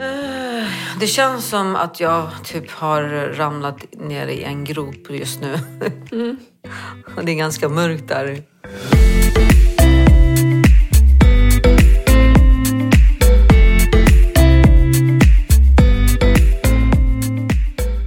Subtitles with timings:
[0.00, 0.68] Eh,
[1.00, 3.02] det känns som att jag typ har
[3.34, 5.54] ramlat ner i en grop just nu.
[7.16, 8.42] Och det är ganska mörkt där.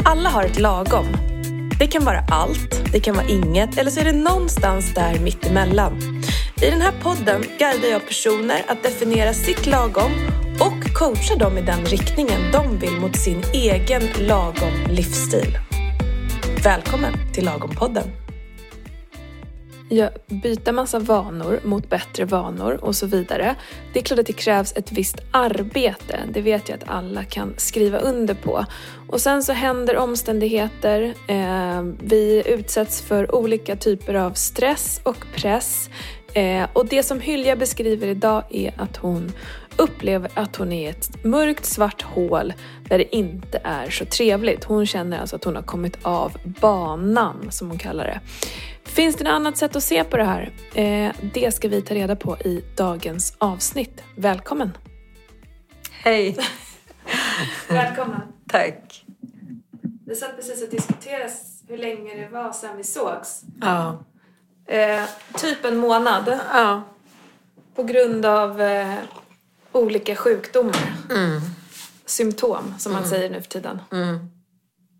[0.05, 1.07] Alla har ett lagom.
[1.79, 6.23] Det kan vara allt, det kan vara inget eller så är det någonstans där mittemellan.
[6.61, 10.11] I den här podden guidar jag personer att definiera sitt lagom
[10.96, 15.57] coacha dem i den riktningen de vill mot sin egen lagom livsstil.
[16.64, 18.04] Välkommen till Lagom-podden.
[19.89, 23.55] Ja, byta massa vanor mot bättre vanor och så vidare.
[23.93, 26.19] Det är klart att det krävs ett visst arbete.
[26.33, 28.66] Det vet jag att alla kan skriva under på.
[29.07, 31.14] Och sen så händer omständigheter.
[31.27, 35.89] Eh, vi utsätts för olika typer av stress och press.
[36.33, 39.31] Eh, och det som Hylja beskriver idag är att hon
[39.78, 42.53] upplever att hon är i ett mörkt svart hål
[42.89, 44.64] där det inte är så trevligt.
[44.64, 48.19] Hon känner alltså att hon har kommit av banan, som hon kallar det.
[48.83, 50.52] Finns det något annat sätt att se på det här?
[50.73, 54.03] Eh, det ska vi ta reda på i dagens avsnitt.
[54.17, 54.77] Välkommen!
[55.92, 56.38] Hej!
[57.69, 58.21] Välkommen!
[58.49, 59.05] Tack.
[60.05, 61.30] Vi satt precis och diskuterade
[61.67, 63.42] hur länge det var sedan vi sågs.
[63.61, 64.03] Ja.
[64.67, 65.03] Eh,
[65.38, 66.81] typ en månad Ja.
[67.75, 68.94] på grund av eh,
[69.75, 70.93] olika sjukdomar.
[71.09, 71.41] Mm.
[72.05, 73.79] Symptom, som man säger nu för tiden.
[73.91, 74.29] Mm.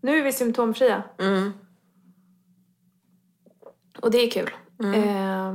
[0.02, 1.52] Nu är vi symptomfria Mm.
[4.00, 4.50] och det är kul.
[4.82, 5.54] Eh,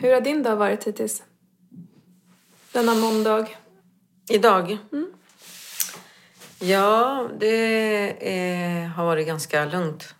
[0.00, 1.22] hur har din dag varit hittills?
[2.72, 3.46] Denna måndag.
[4.30, 4.78] Idag?
[6.58, 7.48] Ja, det
[8.34, 10.14] är, har varit ganska lugnt.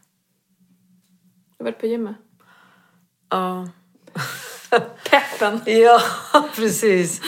[1.58, 2.16] Du har varit på gymmet.
[3.30, 3.68] Ja.
[5.10, 5.60] Peppen!
[5.66, 6.00] Ja,
[6.54, 7.20] precis.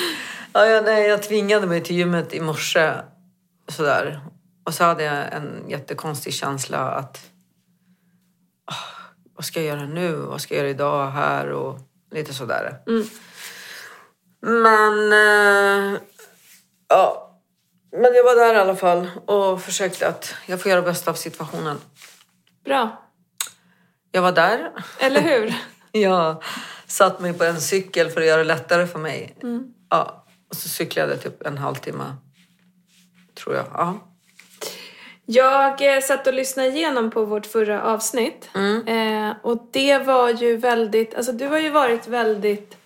[0.57, 2.93] Ja, jag, nej, jag tvingade mig till gymmet i morse.
[3.69, 4.21] Sådär.
[4.65, 7.31] Och så hade jag en jättekonstig känsla att...
[8.65, 8.75] ah,
[9.37, 10.13] vad ska jag göra nu?
[10.13, 11.51] Vad ska jag göra idag här?
[11.51, 11.79] Och
[12.11, 12.83] lite sådär.
[12.87, 13.05] Mm.
[14.41, 15.13] Men...
[15.13, 16.01] eh,
[16.89, 17.41] ja.
[17.93, 21.11] Men jag var där i alla fall och försökte att jag får göra det bästa
[21.11, 21.81] av situationen.
[22.65, 23.03] Bra.
[24.11, 24.73] Jag var där.
[24.99, 25.55] Eller hur?
[25.93, 26.43] Jag
[26.87, 29.37] satt mig på en cykel för att göra det lättare för mig.
[29.43, 29.75] Mm.
[29.91, 30.24] Ja,
[30.57, 32.05] och så cyklade jag typ en halvtimme.
[33.35, 33.67] Tror jag.
[33.75, 33.95] Ja.
[35.27, 38.51] Jag eh, satt och lyssnade igenom på vårt förra avsnitt.
[38.87, 42.77] Eh, och det var ju väldigt, alltså du har ju varit väldigt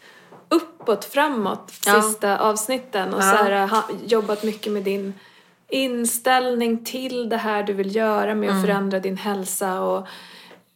[0.48, 2.02] uppåt, framåt Ja.
[2.02, 3.22] sista avsnitten och Ja.
[3.22, 5.14] så här, ha, jobbat mycket med din
[5.68, 9.98] inställning till det här du vill göra med att förändra din hälsa och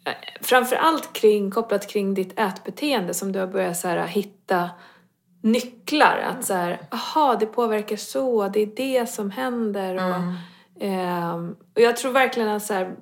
[0.04, 4.70] eh, framför allt kring, kopplat kring ditt ätbeteende som du har börjat så här, hitta
[5.42, 6.19] nycklar.
[6.19, 9.94] Att så här, aha, det påverkar så, det är det som händer.
[9.94, 10.22] Och,
[10.84, 12.94] ehm, och jag tror verkligen att så här,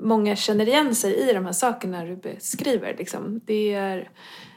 [0.00, 2.96] många känner igen sig i de här sakerna du beskriver.
[2.98, 3.40] Liksom.
[3.44, 4.10] Det är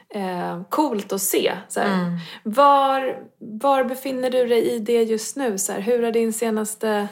[0.08, 1.52] eh, coolt att se.
[1.68, 2.18] Så här.
[2.42, 5.58] Var, var befinner du dig i det just nu?
[5.58, 7.08] Så här, hur har din senaste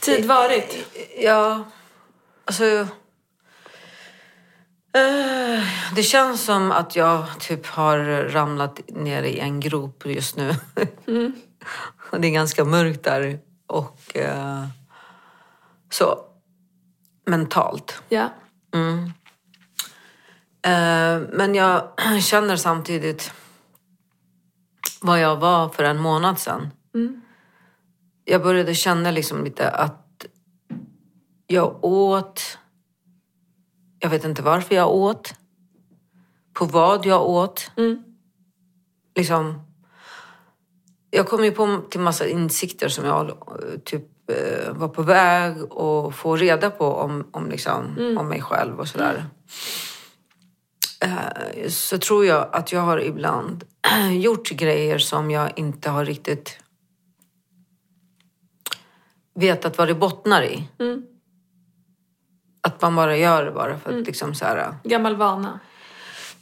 [0.00, 0.86] tid varit?
[1.18, 1.64] Ja,
[2.44, 2.86] alltså...
[4.94, 5.64] eh,
[5.94, 7.98] det känns som att jag typ har
[8.28, 10.54] ramlat ner i en grop just nu.
[12.10, 13.38] Och det är ganska mörkt där.
[13.66, 14.66] Och eh,
[15.90, 16.18] så.
[17.26, 18.02] Mentalt.
[18.08, 18.28] Ja.
[18.74, 19.12] Mm.
[20.62, 21.88] Eh, men jag
[22.20, 23.32] känner samtidigt
[25.00, 26.70] vad jag var för en månad sedan.
[26.94, 27.22] Mm.
[28.24, 30.26] Jag började känna liksom lite att
[31.46, 32.58] jag åt.
[34.02, 35.34] Jag vet inte varför jag åt.
[36.52, 37.70] På vad jag åt.
[37.76, 38.02] Mm.
[39.16, 39.62] Liksom,
[41.10, 45.56] jag kom ju på till massa insikter som jag eh, typ eh, var på väg
[45.62, 49.24] att få reda på om, om, liksom, om mig själv och sådär.
[51.00, 53.64] Eh, Så tror jag att jag har ibland
[54.22, 56.58] gjort grejer som jag inte har riktigt
[59.34, 60.68] vetat vad det bottnar i.
[60.78, 61.06] Mm.
[62.64, 65.60] Att man bara gör det bara för att liksom så här, Gammal vana.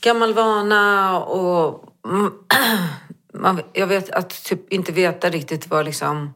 [0.01, 2.33] gammal vana och mm,
[3.35, 6.35] man, jag vet att typ inte veta riktigt vad liksom,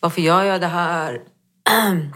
[0.00, 1.22] varför gör jag det här?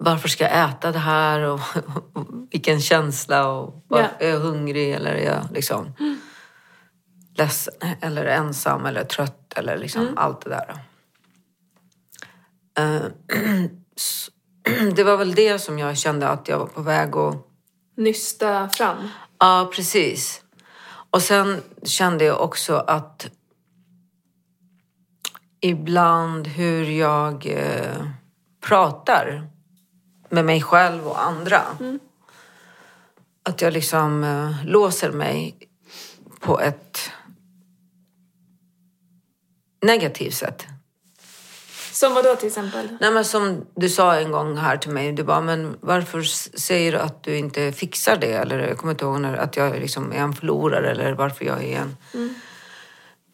[0.00, 1.40] Varför ska jag äta det här?
[1.40, 1.60] Och,
[2.50, 4.90] vilken känsla och varför är jag hungrig?
[4.92, 5.92] Eller är jag liksom
[7.36, 7.74] ledsen?
[8.00, 8.86] Eller ensam?
[8.86, 9.52] Eller trött?
[9.56, 10.78] Eller liksom allt det där.
[13.96, 14.30] Så-
[14.94, 17.44] det var väl det som jag kände att jag var på väg att
[17.96, 19.08] Nysta fram.
[19.38, 20.42] Ja, precis.
[21.10, 23.30] Och sen kände jag också att
[25.60, 28.04] ibland hur jag eh,
[28.60, 29.50] pratar
[30.28, 31.62] med mig själv och andra.
[33.42, 35.58] Att jag liksom eh, låser mig
[36.40, 37.10] på ett
[39.82, 40.66] negativt sätt.
[41.98, 42.88] Som vad då till exempel?
[43.00, 46.22] Nej, men som du sa en gång här till mig, du bara, men varför
[46.58, 48.32] säger du att du inte fixar det?
[48.32, 51.64] Eller jag kommer inte ihåg när, att jag liksom är en förlorare eller varför jag
[51.64, 51.96] är en.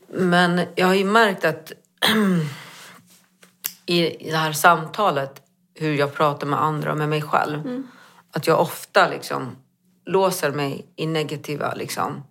[0.09, 1.73] Men jag har ju märkt att
[3.87, 5.43] i det här samtalet,
[5.75, 7.83] hur jag pratar med andra och med mig själv,
[8.33, 9.57] att jag ofta liksom
[10.07, 12.23] låser mig i negativa liksom,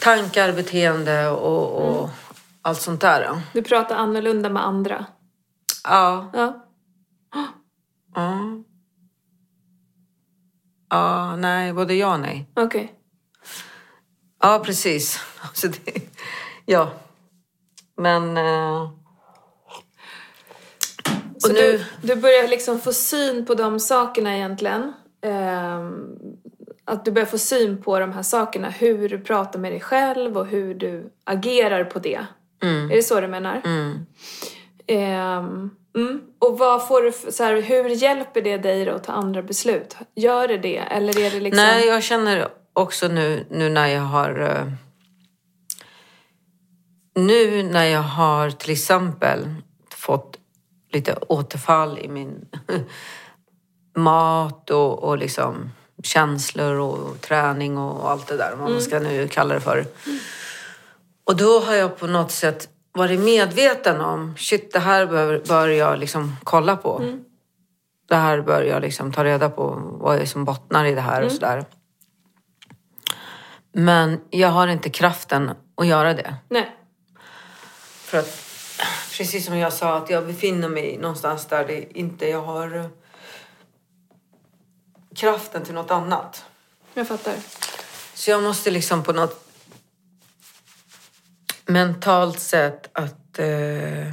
[0.00, 2.10] tankar, beteende och, och
[2.62, 3.40] allt sånt där.
[3.52, 5.06] Du pratar annorlunda med andra.
[5.84, 6.30] Ja.
[6.32, 6.66] Ja.
[8.14, 8.62] Ja.
[10.90, 12.50] Ja, nej, både ja och nej.
[12.56, 12.92] Okej.
[14.40, 15.20] Ja, precis.
[15.42, 16.02] Alltså det,
[16.66, 16.90] ja.
[17.96, 18.36] Men...
[18.36, 18.90] Eh,
[21.38, 21.54] Så nu...
[21.54, 24.92] du, du börjar liksom få syn på de sakerna egentligen.
[25.22, 26.16] Ehm,
[26.84, 28.70] att du börjar få syn på de här sakerna.
[28.70, 32.26] Hur du pratar med dig själv och hur du agerar på det.
[32.66, 33.60] Är det så du menar?
[33.64, 34.06] Mm.
[34.86, 36.20] Ehm, mm.
[36.38, 39.96] Och vad får du, så här, hur hjälper det dig då att ta andra beslut?
[40.16, 40.76] Gör det det?
[40.78, 41.64] Eller är det liksom...
[41.64, 44.40] Nej, jag känner också nu, nu när jag har...
[44.40, 44.72] eh,
[47.14, 49.54] Nu när jag har till exempel
[49.94, 50.38] fått
[50.92, 52.48] lite återfall i min
[53.96, 55.70] mat och, och liksom
[56.02, 59.84] känslor och träning och allt det där, vad man ska nu kalla det för.
[61.24, 65.68] Och då har jag på något sätt varit medveten om, shit det här bör, bör
[65.68, 67.18] jag liksom kolla på.
[68.08, 71.22] Det här bör jag liksom ta reda på, vad är som bottnar i det här
[71.22, 71.64] och sådär.
[73.72, 76.34] Men jag har inte kraften att göra det.
[76.48, 76.76] Nej.
[78.12, 78.26] För att,
[79.16, 82.86] precis som jag sa, att jag befinner mig någonstans där det inte jag har eh,
[85.14, 86.44] kraften till något annat.
[86.94, 87.34] Jag fattar.
[88.14, 89.41] Så jag måste liksom på något
[91.66, 93.38] mentalt sätt att...
[93.38, 94.12] Eh,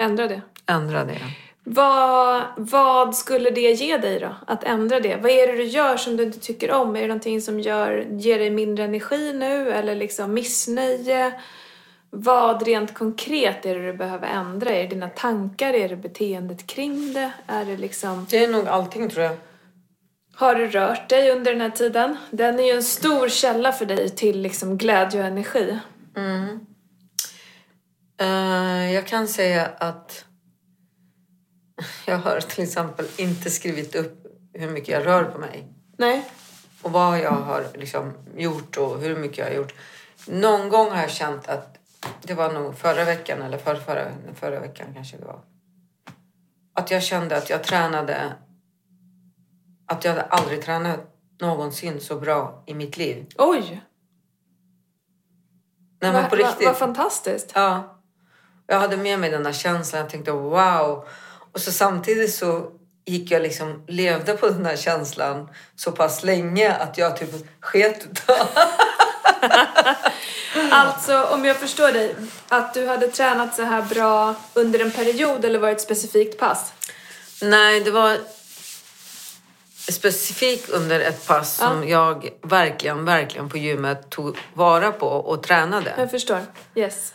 [0.00, 0.42] Ändra det.
[0.66, 1.20] ändra det.
[1.64, 4.34] Vad, vad skulle det ge dig då?
[4.46, 5.16] Att ändra det?
[5.16, 6.96] Vad är det du gör som du inte tycker om?
[6.96, 9.70] Är det någonting som gör, ger dig mindre energi nu?
[9.72, 11.32] Eller liksom missnöje?
[12.10, 14.70] Vad rent konkret är det du behöver ändra?
[14.70, 15.74] Är det dina tankar?
[15.74, 17.32] Är det beteendet kring det?
[17.46, 18.26] Är det liksom...
[18.30, 19.36] Det är nog allting tror jag.
[20.40, 22.16] Har du rört dig under den här tiden?
[22.30, 25.78] Den är ju en stor källa för dig till liksom glädje och energi.
[28.20, 30.24] Eh, jag kan säga att
[32.06, 35.68] jag har till exempel inte skrivit upp hur mycket jag rör på mig.
[35.96, 36.24] Nej?
[36.82, 39.74] Och vad jag har liksom gjort och hur mycket jag har gjort.
[40.26, 41.78] Någon gång har jag känt att
[42.22, 45.40] det var nog förra veckan eller förra, förra, förra veckan kanske det var.
[46.74, 48.32] Att jag kände att jag tränade.
[49.90, 51.00] Att jag hade aldrig tränat
[51.40, 53.26] någonsin så bra i mitt liv.
[53.38, 53.82] Oj!
[56.00, 56.66] Nej men på riktigt.
[56.66, 57.52] vad fantastiskt.
[57.54, 58.00] Ja.
[58.66, 60.00] Jag hade med mig den där känslan.
[60.00, 61.08] Jag tänkte wow.
[61.52, 62.72] Och så samtidigt så
[63.06, 68.08] gick jag liksom, levde på den här känslan så pass länge att jag typ sket.
[70.70, 72.16] Alltså, om jag förstår dig,
[72.48, 76.38] att du hade tränat så här bra under en period eller var det ett specifikt
[76.38, 76.72] pass?
[77.42, 78.18] Nej, det var
[79.88, 85.94] specifikt under ett pass som jag verkligen, verkligen på gymmet tog vara på och tränade.
[85.98, 86.40] Jag förstår.
[86.74, 87.14] Yes.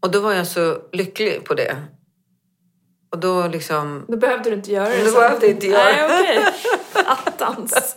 [0.00, 1.76] Och då var jag så lycklig på det.
[3.12, 4.04] Och då liksom...
[4.08, 5.14] Då behövde du inte göra det Då sen.
[5.14, 6.44] behövde jag inte göra Nej, okej.
[7.06, 7.96] Attans.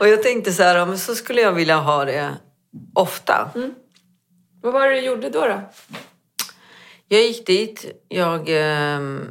[0.00, 2.34] Och jag tänkte så här, ja, men så skulle jag vilja ha det
[2.94, 3.50] ofta.
[4.62, 5.40] Vad var det du gjorde då?
[5.40, 5.60] då?
[7.08, 9.30] Jag gick dit, jag ehm,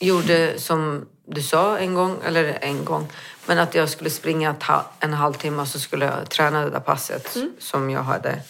[0.00, 3.08] gjorde som du sa en gång, eller en gång,
[3.46, 4.56] men att jag skulle springa
[5.00, 8.42] en halvtimme och så skulle jag träna det där passet som jag hade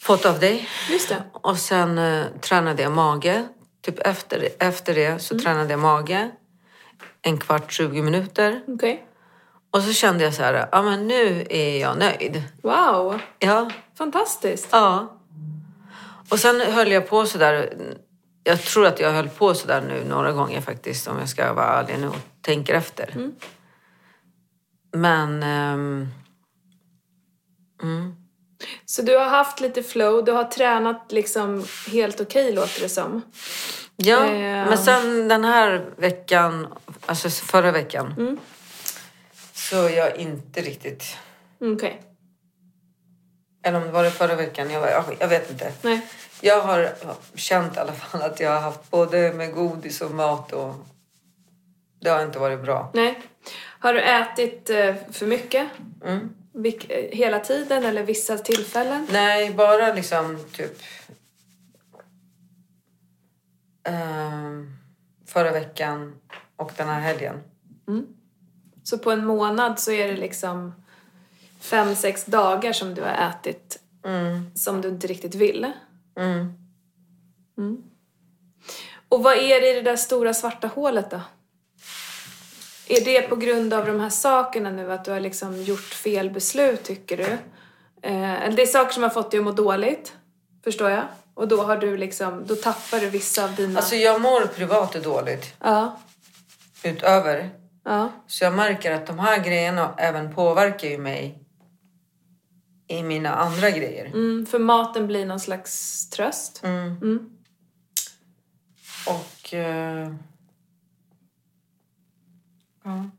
[0.00, 0.68] fått av dig.
[0.90, 1.22] Just det.
[1.32, 3.48] Och sen eh, tränade jag mage.
[3.82, 6.30] Typ efter, efter det så tränade jag mage.
[7.22, 8.60] En kvart, 20 minuter.
[8.68, 9.06] Okej.
[9.70, 12.42] Och så kände jag så här, ja men nu är jag nöjd.
[12.62, 13.20] Wow.
[13.38, 14.68] Ja, Fantastiskt.
[14.70, 15.18] ja.
[16.28, 17.74] Och sen höll jag på så där.
[18.46, 21.52] Jag tror att jag höll på så där nu några gånger faktiskt om jag ska
[21.52, 23.30] vara ärlig nu och tänker efter.
[24.92, 25.42] Men...
[25.42, 26.08] ehm,
[28.84, 33.22] Så du har haft lite flow, du har tränat liksom helt okej låter det som.
[33.96, 34.68] Ja, Eh.
[34.68, 36.66] men sen den här veckan,
[37.06, 38.38] alltså förra veckan,
[39.52, 41.16] så jag inte riktigt...
[41.60, 42.02] Okej.
[43.64, 45.72] Eller om det var det förra veckan, jag, var, jag vet inte.
[45.82, 46.06] Nej.
[46.40, 46.92] Jag har
[47.34, 50.74] känt i alla fall att jag har haft både med godis och mat och
[52.00, 52.90] det har inte varit bra.
[52.94, 53.22] Nej.
[53.78, 55.68] Har du ätit eh, för mycket?
[56.04, 56.34] Mm.
[56.88, 59.06] Eh, hela tiden eller vissa tillfällen?
[59.10, 60.78] Nej, bara liksom typ...
[63.84, 64.76] ehm,
[65.26, 66.14] förra veckan
[66.56, 67.42] och den här helgen.
[68.82, 70.74] Så på en månad så är det liksom
[71.60, 74.50] fem, sex dagar som du har ätit Mm.
[74.54, 75.72] som du inte riktigt vill.
[76.16, 77.82] Mm.
[79.08, 81.20] Och vad är det i det där stora svarta hålet då?
[82.88, 86.30] Är det på grund av de här sakerna nu, att du har liksom gjort fel
[86.30, 87.38] beslut tycker du?
[88.08, 90.12] Eh, det är saker som har fått dig att må dåligt,
[90.64, 91.02] förstår jag.
[91.34, 93.78] Och då har du liksom, då tappar du vissa av dina...
[93.78, 96.00] Alltså jag mår privat dåligt ja,
[96.82, 97.50] utöver.
[97.84, 101.45] ja, Så jag märker att de här grejerna även påverkar ju mig
[102.88, 104.06] i mina andra grejer.
[104.06, 106.60] mm, för maten blir någon slags tröst.
[106.64, 106.96] Mm.
[107.02, 107.30] Mm.
[109.06, 109.54] Och...
[109.54, 110.12] eh,
[112.84, 113.10] ja.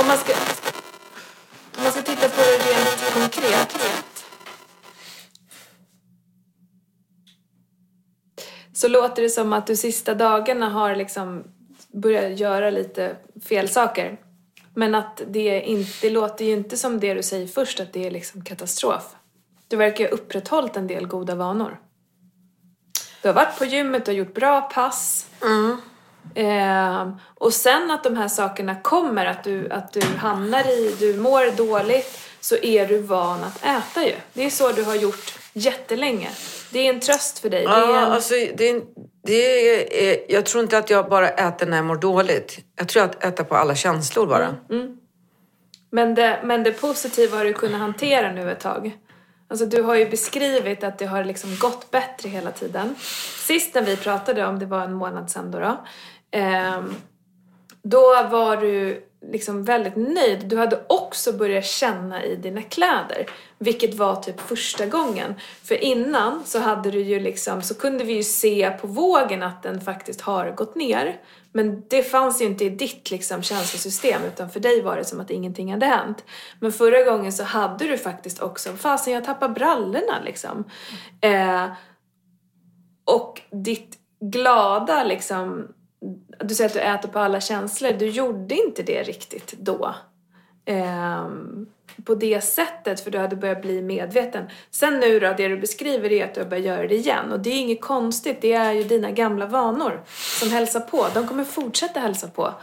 [0.00, 0.32] Om man ska,
[1.76, 3.76] om man ska titta på det rent konkret.
[8.72, 11.44] Så låter det som att du sista dagarna har liksom
[11.92, 14.18] börjat göra lite fel saker.
[14.74, 18.06] Men att det inte, det låter ju inte som det du säger först, att det
[18.06, 19.02] är liksom katastrof.
[19.68, 21.80] Du verkar ha upprätthållit en del goda vanor.
[23.22, 25.26] Du har varit på gymmet, du har gjort bra pass.
[26.34, 31.16] Ehm, och sen att de här sakerna kommer, att du, att du hamnar i, du
[31.16, 34.14] mår dåligt, så är du van att äta ju.
[34.32, 36.28] Det är så du har gjort jättelänge.
[36.70, 37.64] Det är en tröst för dig.
[37.64, 38.82] Det är Ja, en, alltså det,
[39.26, 39.34] det
[40.10, 42.58] är, jag tror inte att jag bara äter när jag mår dåligt.
[42.76, 44.56] Jag tror att äta på alla känslor bara.
[45.90, 48.98] men, det, men det positiva har du kunnat hantera nu ett tag.
[49.48, 52.94] Alltså du har ju beskrivit att det har liksom gått bättre hela tiden.
[53.46, 55.76] Sist när vi pratade, om det var en månad sedan då, då
[56.30, 56.94] ehm,
[57.82, 58.00] då
[58.30, 60.48] var du liksom väldigt nöjd.
[60.48, 63.26] Du hade också börjat känna i dina kläder,
[63.58, 65.34] vilket var typ första gången.
[65.64, 69.62] För innan så hade du ju liksom, så kunde vi ju se på vågen att
[69.62, 71.20] den faktiskt har gått ner.
[71.52, 75.20] Men det fanns ju inte i ditt liksom känslosystem utan för dig var det som
[75.20, 76.24] att ingenting hade hänt.
[76.60, 80.64] Men förra gången så hade du faktiskt också, fasen jag tappar brallorna liksom.
[81.20, 81.66] Eh,
[83.04, 85.68] och ditt glada liksom,
[86.44, 89.94] du säger att du äter på alla känslor, du gjorde inte det riktigt då.
[90.64, 91.66] Ehm,
[92.04, 94.44] på det sättet, för du hade börjat bli medveten.
[94.70, 97.32] Sen nu då, det du beskriver är att du har börjat göra det igen.
[97.32, 100.02] Och det är inget konstigt, det är ju dina gamla vanor
[100.40, 101.06] som hälsar på.
[101.14, 102.54] De kommer fortsätta hälsa på.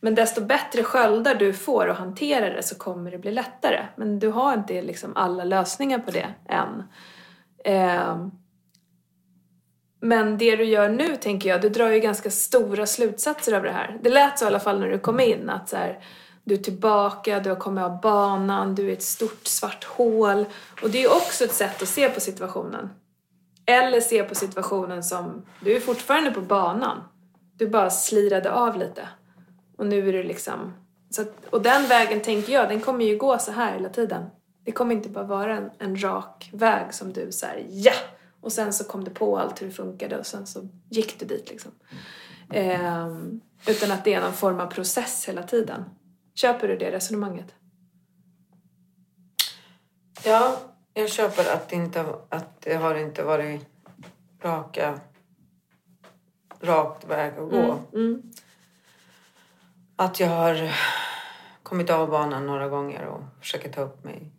[0.00, 3.86] Men desto bättre sköldar du får och hanterar det så kommer det bli lättare.
[3.96, 6.82] Men du har inte liksom alla lösningar på det än.
[7.64, 8.30] Ehm,
[10.00, 13.70] men det du gör nu tänker jag, du drar ju ganska stora slutsatser av det
[13.70, 13.98] här.
[14.02, 16.04] Det lät så i alla fall när du kom in att så här,
[16.44, 20.44] du är tillbaka, du har kommit av banan, du är ett stort svart hål.
[20.82, 22.90] Och det är ju också ett sätt att se på situationen.
[23.66, 27.02] Eller se på situationen som, du är fortfarande på banan.
[27.56, 29.08] Du bara slirade av lite.
[29.78, 30.74] Och nu är du liksom...
[31.10, 34.24] Så att, och den vägen tänker jag, den kommer ju gå så här hela tiden.
[34.64, 37.92] Det kommer inte bara vara en, en rak väg som du säger ja!
[38.40, 41.26] Och sen så kom du på allt hur det funkade och sen så gick du
[41.26, 41.72] dit liksom.
[42.50, 45.84] Ehm, utan att det är någon form av process hela tiden.
[46.34, 47.54] Köper du det resonemanget?
[50.24, 50.56] Ja,
[50.94, 53.66] jag köper att det, inte, att det har inte varit
[54.42, 55.00] raka,
[56.60, 57.78] rakt väg att gå.
[57.92, 58.22] Mm.
[59.96, 60.74] Att jag har
[61.62, 64.32] kommit av banan några gånger och försöker ta upp mig.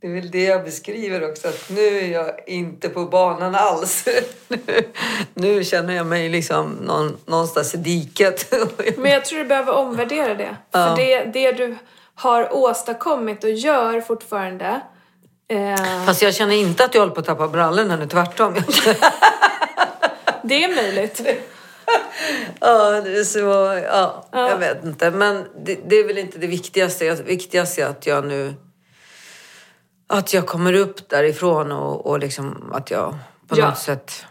[0.00, 4.04] Det är väl det jag beskriver också, att nu är jag inte på banan alls.
[5.34, 8.54] Nu känner jag mig liksom någon, någonstans i diket.
[8.96, 10.56] Men jag tror du behöver omvärdera det.
[10.72, 11.76] För det, det du
[12.14, 14.80] har åstadkommit och gör fortfarande
[15.48, 18.54] eh, Fast jag känner inte att jag håller på att tappa brallorna nu, tvärtom.
[20.42, 21.22] Det är möjligt.
[22.60, 23.38] Ja, så,
[23.90, 25.10] ja, jag vet inte.
[25.10, 27.04] Men det, det är väl inte det viktigaste.
[27.04, 28.54] Det viktigaste är att jag nu...
[30.06, 33.14] Att jag kommer upp därifrån och, och liksom att jag
[33.48, 33.68] på Ja.
[33.68, 34.24] något sätt...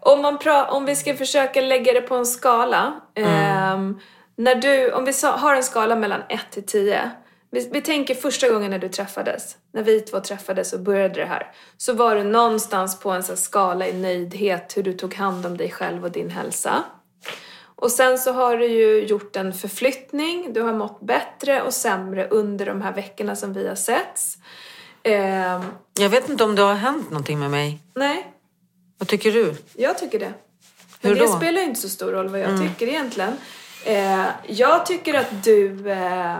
[0.00, 3.00] Om, man pra- om vi ska försöka lägga det på en skala.
[3.14, 3.98] ehm,
[4.36, 7.10] när du, om vi har en skala mellan 1 till 10.
[7.50, 9.56] Vi, vi tänker första gången när du träffades.
[9.72, 11.52] När vi två träffades och började det här.
[11.76, 14.76] Så var du någonstans på en sån skala i nöjdhet.
[14.76, 16.82] Hur du tog hand om dig själv och din hälsa.
[17.76, 22.28] Och sen så har du ju gjort en förflyttning, du har mått bättre och sämre
[22.28, 24.36] under de här veckorna som vi har setts.
[25.02, 25.60] Eh,
[25.98, 27.78] Jag vet inte om det har hänt någonting med mig.
[27.94, 28.26] nej,
[28.98, 29.54] Vad tycker du?
[29.74, 30.32] jag tycker det.
[31.02, 31.32] Hur Men det då?
[31.36, 33.32] spelar ju inte så stor roll vad jag tycker egentligen.
[33.84, 36.36] Eh, jag tycker att du eh,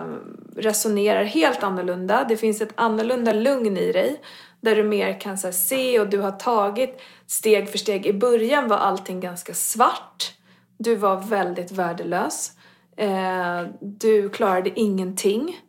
[0.57, 2.25] resonerar helt annorlunda.
[2.29, 4.21] Det finns ett annorlunda lugn i dig.
[4.61, 8.07] Där du mer kan här, se och du har tagit steg för steg.
[8.07, 10.33] I början var allting ganska svart.
[10.79, 12.53] Du var väldigt värdelös.
[12.97, 15.61] Eh, du klarade ingenting.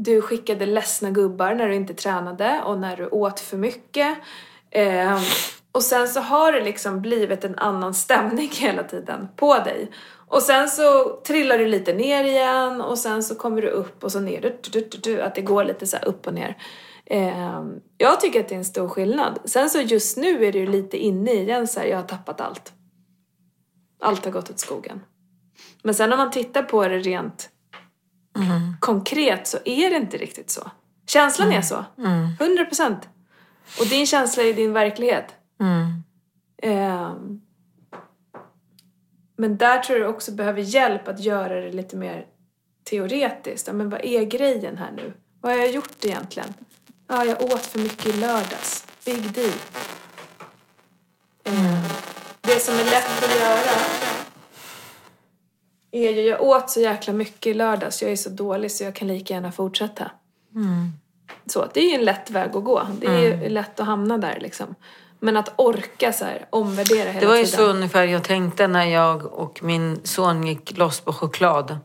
[0.00, 4.18] Du skickade ledsna gubbar när du inte tränade och när du åt för mycket.
[4.70, 5.20] Eh,
[5.72, 9.90] och sen så har det liksom blivit en annan stämning hela tiden på dig.
[10.28, 14.12] Och sen så trillar du lite ner igen och sen så kommer du upp och
[14.12, 14.40] så ner.
[14.40, 16.56] Du, du, du, du, att det går lite så här upp och ner.
[17.06, 17.64] Eh,
[17.98, 19.38] jag tycker att det är en stor skillnad.
[19.44, 22.40] Sen så just nu är du lite inne i den så här, jag har tappat
[22.40, 22.72] allt.
[24.00, 25.00] Allt har gått åt skogen.
[25.82, 27.50] Men sen om man tittar på det rent
[28.80, 30.70] konkret så är det inte riktigt så.
[31.06, 31.84] Känslan är så.
[32.40, 33.08] 100 procent.
[33.80, 35.34] Och din känsla är din verklighet.
[35.60, 36.02] Mm.
[36.62, 37.40] Ehm,
[39.36, 42.26] men där tror jag också behöver hjälp att göra det lite mer
[42.84, 43.72] teoretiskt.
[43.72, 45.12] Men vad är grejen här nu?
[45.40, 46.54] Vad har jag gjort egentligen?
[47.08, 48.86] Ja, jag åt för mycket i lördags.
[49.04, 49.52] Big deal.
[51.44, 51.82] Ehm,
[52.40, 53.72] det som är lätt att göra
[55.90, 58.02] är ju, jag åt så jäkla mycket i lördags.
[58.02, 60.10] Jag är så dålig så jag kan lika gärna fortsätta.
[61.46, 62.86] Så, det är ju en lätt väg att gå.
[63.00, 64.74] Det är ju lätt att hamna där liksom.
[65.20, 67.58] Men att orka så här, omvärdera hela Det var ju tiden.
[67.58, 71.78] så ungefär jag tänkte när jag och min son gick loss på choklad.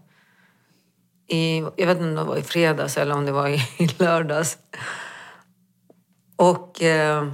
[1.28, 3.88] I, jag vet inte om det var i fredags eller om det var i, i
[3.98, 4.58] lördags.
[6.36, 7.28] Och eh,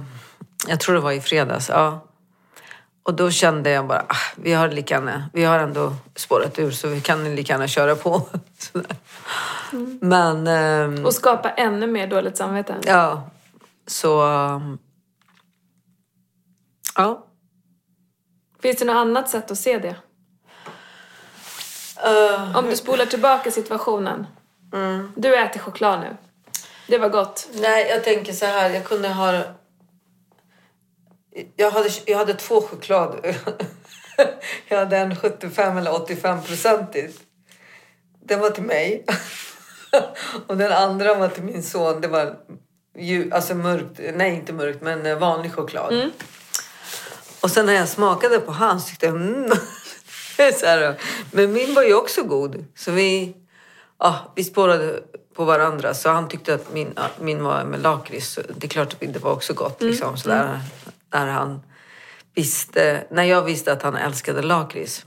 [0.68, 2.06] jag tror det var i fredags, ja.
[3.02, 6.70] Och då kände jag bara, ah, vi har lika gärna, vi har ändå spårat ur
[6.70, 8.22] så vi kan lika gärna köra på.
[8.58, 8.96] Sådär.
[10.00, 12.74] Men, ehm, Och skapa ännu mer dåligt samvete.
[12.86, 13.30] ja,
[13.86, 14.20] så...
[16.96, 17.26] Ja.
[18.62, 19.96] Finns det något annat sätt att se det?
[22.04, 24.26] Eh, Om du spolar tillbaka situationen.
[24.72, 25.12] Mm.
[25.16, 26.16] Du äter choklad nu.
[26.88, 27.48] Det var gott.
[27.54, 28.70] Nej, jag tänker så här.
[28.70, 29.42] Jag kunde ha...
[31.56, 33.20] Jag hade, jag hade två choklad.
[34.68, 37.20] jag hade en 75 eller 85 procentigt.
[38.24, 39.04] Den var till mig.
[40.46, 42.00] och den andra var till min son.
[42.00, 42.36] Det var
[42.98, 46.10] ju, alltså mörkt, nej inte mörkt, men eh, vanlig choklad.
[47.40, 49.50] Och sen när jag smakade på hans tyckte jag mm.
[50.60, 51.00] så här,
[51.30, 52.64] Men min var ju också god.
[52.76, 53.36] Så vi,
[53.98, 55.02] ja, vi spårade
[55.34, 55.94] på varandra.
[55.94, 58.38] Så han tyckte att min, min var med lakrits.
[58.56, 59.82] Det är klart att det var också gott.
[59.82, 60.60] Liksom, så där,
[61.12, 61.62] när han
[62.34, 65.04] visste, när jag visste att han älskade lakrits.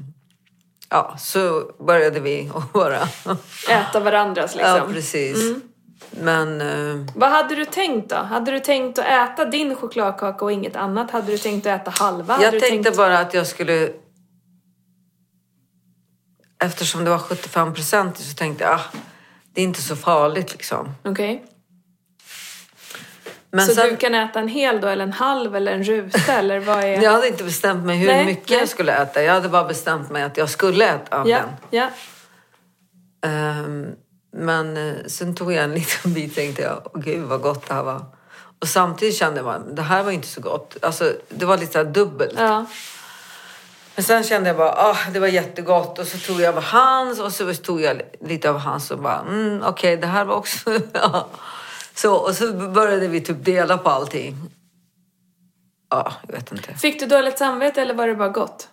[0.89, 2.99] Ja, så började vi att bara...
[3.69, 4.75] Äta varandras liksom.
[4.77, 5.37] Ja, precis.
[6.11, 6.61] Men...
[6.61, 8.15] eh, Vad hade du tänkt då?
[8.15, 11.11] Hade du tänkt att äta din chokladkaka och inget annat?
[11.11, 12.33] Hade du tänkt att äta halva?
[12.33, 12.97] Hade Jag tänkte tänkt...
[12.97, 13.89] bara att jag skulle...
[16.63, 18.81] Eftersom det var 75 procent så tänkte jag ah,
[19.53, 20.91] det är inte så farligt liksom.
[21.03, 21.45] Okej.
[23.55, 26.33] Men Så sen, du kan äta en hel då, eller en halv, eller en ruta,
[26.37, 27.01] eller vad är...
[27.03, 28.59] jag hade inte bestämt mig hur Nej, mycket nej.
[28.59, 29.23] jag skulle äta.
[29.23, 31.49] Jag hade bara bestämt mig att jag skulle äta av Ja, den.
[31.69, 31.89] ja.
[33.29, 33.87] Ehm,
[34.35, 37.67] men eh, sen tog jag en liten bit och tänkte jag, åh gud vad gott
[37.67, 38.05] det här var.
[38.61, 40.77] Och samtidigt kände jag att det här var inte så gott.
[40.81, 42.33] Alltså, det var lite dubbelt.
[42.37, 42.65] ja.
[43.95, 45.99] Men sen kände jag bara, ah, det var jättegott.
[45.99, 49.19] Och så tog jag av hans och så tog jag lite av hans och bara,
[49.19, 50.69] mm, okej, det här var också...
[51.95, 54.35] så, och så började vi typ dela på allting.
[55.89, 56.73] Ja, jag vet inte.
[56.73, 58.69] Fick du dåligt samvete eller var det bara gott?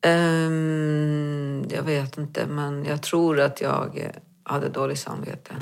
[0.00, 4.10] Ehm, jag vet inte, men jag tror att jag
[4.44, 5.54] hade dåligt samvete.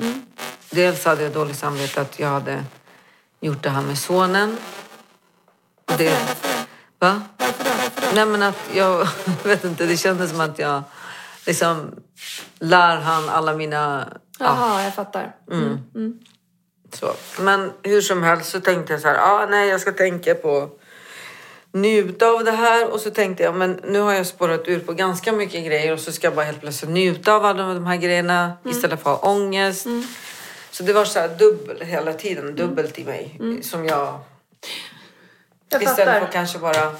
[0.69, 2.63] Dels hade jag dåligt samvete att jag hade
[3.39, 4.57] gjort det här med sonen.
[5.97, 6.37] Det,
[6.99, 7.21] va?
[8.15, 9.07] Nej men att jag
[9.43, 10.83] vet inte, det kändes som att jag
[11.45, 11.91] liksom
[12.59, 14.07] lär han alla mina...
[14.39, 15.35] Ja, Jaha, jag fattar.
[15.51, 16.19] Mm.
[16.93, 17.13] så.
[17.39, 20.69] Men hur som helst så tänkte jag så här, ah, nej jag ska tänka på
[21.71, 24.93] njuta av det här och så tänkte jag men nu har jag spårat ur på
[24.93, 27.97] ganska mycket grejer och så ska jag bara helt plötsligt njuta av alla de här
[27.97, 29.87] grejerna istället för att ha ångest.
[30.71, 34.19] Så det var så här dubbelt hela tiden, dubbelt i mig som jag
[35.69, 36.19] Jag Istället fattar.
[36.19, 36.91] för kanske bara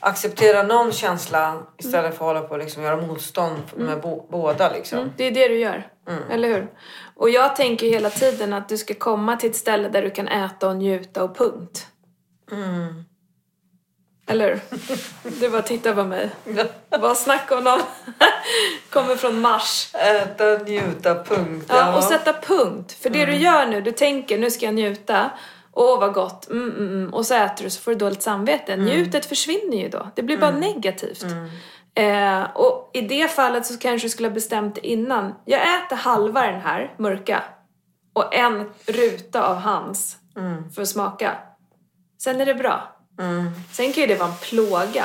[0.00, 4.72] acceptera någon känsla istället för att hålla på och liksom göra motstånd med bo- båda.
[4.72, 4.98] Liksom.
[4.98, 5.86] Mm, det är det du gör.
[6.30, 6.68] Eller hur?
[7.16, 10.28] Och jag tänker hela tiden att du ska komma till ett ställe där du kan
[10.28, 11.86] äta och njuta och punkt.
[14.26, 14.60] Eller hur?
[15.40, 16.30] Du bara tittar på mig.
[17.00, 17.80] Vad snackar om någon
[18.90, 19.94] kommer från Mars.
[19.94, 21.66] Äta, njuta, punkt.
[21.68, 22.92] Ja, och sätta punkt.
[22.92, 25.30] För det du gör nu, du tänker nu ska jag njuta.
[25.72, 26.50] Åh vad gott.
[26.50, 27.14] Mm, mm, mm.
[27.14, 28.76] Och så äter du så får du dåligt samvete.
[28.76, 30.10] Njutet försvinner ju då.
[30.16, 31.22] Det blir bara negativt.
[31.94, 35.34] Eh, och i det fallet så kanske du skulle ha bestämt det innan.
[35.44, 37.42] Jag äter halva den här mörka.
[38.12, 40.16] Och en ruta av hans.
[40.74, 41.36] För att smaka.
[42.22, 42.96] Sen är det bra.
[43.72, 45.04] Sen kan ju det vara en plåga.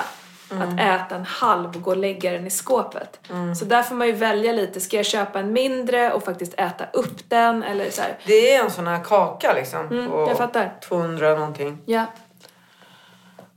[0.61, 3.19] Att äta en halv och gå och lägga den i skåpet.
[3.59, 4.81] Så där får man ju välja lite.
[4.81, 7.63] Ska jag köpa en mindre och faktiskt äta upp den?
[7.63, 8.17] Eller så här.
[8.25, 9.87] Det är en sån här kaka liksom.
[9.87, 10.73] på Mm, jag fattar.
[10.87, 11.77] 200 någonting.
[11.85, 12.05] Ja.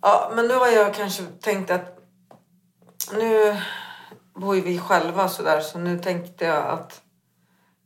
[0.02, 1.98] Ja, men nu har jag kanske tänkt att
[3.12, 3.56] nu
[4.34, 7.00] bor ju vi själva sådär så nu tänkte jag att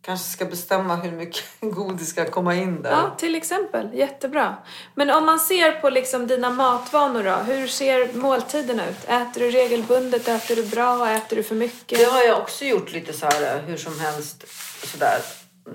[0.03, 2.91] kanske ska bestämma hur mycket godis ska komma in där.
[2.91, 3.95] Ja, till exempel.
[3.95, 4.57] Jättebra.
[4.95, 7.35] Men om man ser på liksom dina matvanor då.
[7.35, 9.05] Hur ser måltiderna ut?
[9.09, 10.29] Äter du regelbundet?
[10.29, 11.09] Äter du bra?
[11.11, 11.99] Äter du för mycket?
[11.99, 14.45] Det har jag också gjort lite så här hur som helst
[14.87, 15.19] sådär.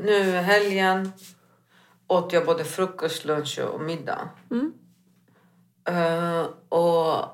[0.04, 1.12] Nu helgen
[2.08, 4.30] åt jag både frukost, lunch och middag.
[5.90, 7.26] Eh, och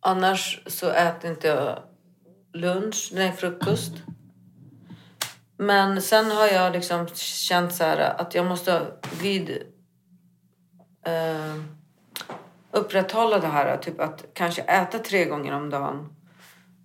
[0.00, 1.82] annars så äter inte jag
[2.52, 3.92] lunch, nej frukost.
[5.56, 8.86] Men sen har jag liksom känt så här att jag måste
[9.22, 9.50] vid
[11.06, 11.54] eh,
[12.70, 16.08] upprätthålla det här, typ att kanske äta tre gånger om dagen.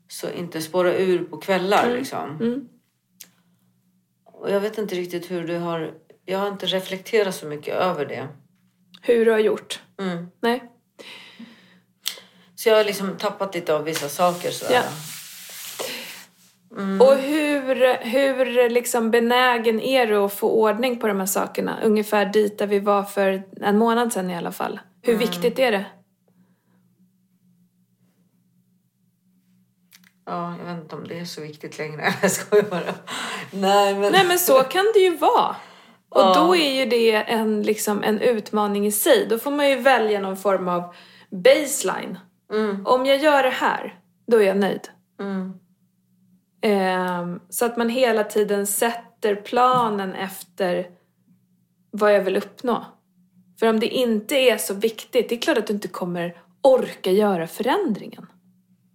[0.08, 2.38] Så inte spåra ur på kvällar liksom.
[2.41, 2.69] Mm.
[4.25, 5.93] Och jag vet inte riktigt hur du har...
[6.25, 8.27] Jag har inte reflekterat så mycket över det.
[9.01, 9.82] Hur du har gjort?
[9.99, 10.27] Mm.
[10.41, 10.71] Nej?
[12.55, 14.73] Så jag har liksom tappat lite av vissa saker sådär.
[14.73, 14.84] Ja.
[17.01, 21.79] Och hur, hur liksom benägen är du att få ordning på de här sakerna?
[21.84, 24.79] Ungefär dit där vi var för en månad sedan i alla fall.
[25.01, 25.86] Hur viktigt är det?
[30.25, 32.13] Ja, jag vet inte om det är så viktigt längre.
[32.21, 32.93] Jag skojar bara.
[33.51, 34.12] Nej, men...
[34.12, 35.55] Nej men så kan det ju vara.
[36.10, 36.34] Och Ja.
[36.38, 39.27] då är ju det en, liksom, en utmaning i sig.
[39.29, 40.95] Då får man ju välja någon form av
[41.29, 42.19] baseline.
[42.53, 44.89] Mm, Om jag gör det här, då är jag nöjd.
[45.19, 45.53] mm,
[46.61, 50.87] Ehm, så att man hela tiden sätter planen efter
[51.91, 52.85] vad jag vill uppnå.
[53.59, 57.11] För om det inte är så viktigt, det är klart att du inte kommer orka
[57.11, 58.25] göra förändringen.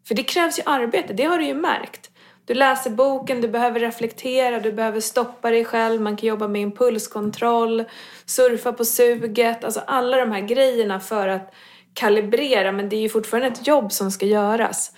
[0.08, 2.10] För det krävs ju arbete, det har du ju märkt.
[2.46, 6.62] Du läser boken, du behöver reflektera, du behöver stoppa dig själv, man kan jobba med
[6.62, 7.84] impulskontroll,
[8.24, 11.54] surfa på suget, alltså alla de här grejerna för att
[11.94, 14.92] kalibrera, men det är ju fortfarande ett jobb som ska göras.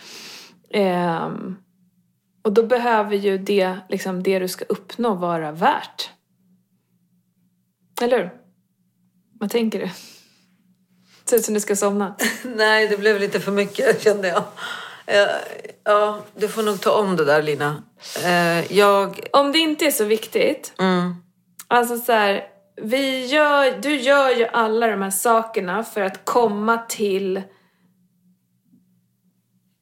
[0.70, 1.56] Ehm,
[2.46, 6.10] och då behöver ju det, liksom, det du ska uppnå vara värt.
[8.02, 8.30] Eller hur?
[9.40, 9.90] Vad tänker du?
[11.24, 12.16] Ser ut som du ska somna.
[12.44, 14.42] Nej, det blev lite för mycket kände jag.
[15.06, 15.28] Eh,
[15.84, 17.82] Ja, du får nog ta om det där Lina.
[18.24, 19.20] Eh, Jag...
[19.32, 21.14] Om det inte är så viktigt, Mm,
[21.68, 22.44] alltså så här,
[22.82, 27.42] vi gör, du gör ju alla de här sakerna för att komma till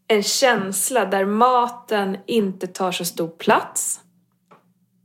[0.08, 4.00] en känsla där maten inte tar så stor plats.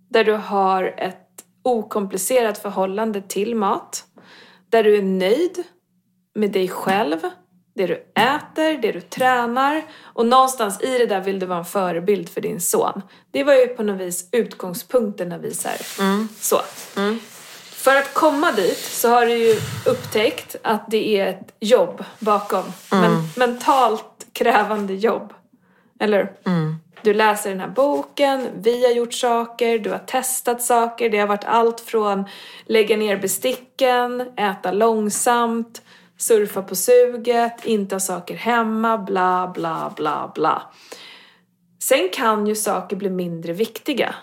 [0.09, 1.25] Där du har ett
[1.63, 4.05] okomplicerat förhållande till mat.
[4.69, 5.63] Där du är nöjd
[6.35, 7.17] med dig själv,
[7.75, 9.83] det du äter, det du tränar.
[10.01, 13.01] Och någonstans i det där vill du vara en förebild för din son.
[13.31, 15.67] Det var ju på något vis utgångspunkten när vi så.
[15.67, 15.77] Här,
[16.39, 16.61] så.
[17.79, 22.63] För att komma dit så har du ju upptäckt att det är ett jobb bakom.
[22.91, 25.33] Men, mentalt krävande jobb.
[25.99, 26.75] Eller hur?
[27.01, 31.09] Du läser den här boken, vi har gjort saker, du har testat saker.
[31.09, 32.25] Det har varit allt från
[32.65, 35.81] lägga ner besticken, äta långsamt,
[36.17, 40.61] surfa på suget, inte ha saker hemma, bla bla bla bla.
[41.83, 44.15] Sen kan ju saker bli mindre viktiga.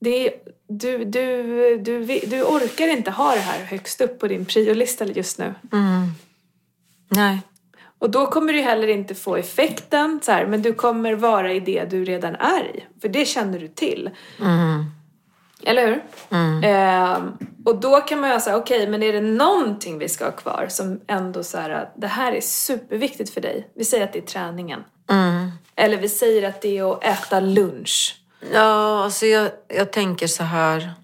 [0.00, 0.34] Det är,
[0.70, 5.38] du, du, du, du orkar inte ha det här högst upp på din priolista just
[5.38, 5.54] nu.
[7.08, 7.42] nej.
[7.98, 11.60] Och då kommer du heller inte få effekten, så här, men du kommer vara i
[11.60, 12.84] det du redan är i.
[13.00, 14.10] För det känner du till.
[15.62, 16.02] Eller hur?
[16.64, 17.32] Ehm,
[17.64, 20.66] och då kan man ju säga, okej, men är det någonting vi ska ha kvar
[20.68, 23.70] som ändå så här, att det här är superviktigt för dig.
[23.74, 24.84] Vi säger att det är träningen.
[25.76, 28.19] Eller vi säger att det är att äta lunch.
[28.40, 30.94] Ja, alltså jag, jag tänker så här.